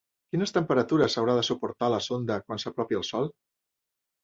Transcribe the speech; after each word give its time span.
Quines 0.35 0.53
temperatures 0.53 1.17
haurà 1.21 1.35
de 1.41 1.43
suportar 1.51 1.91
la 1.95 2.01
sonda 2.07 2.39
quan 2.47 2.65
s'apropi 2.65 3.01
al 3.03 3.07
sol? 3.13 3.33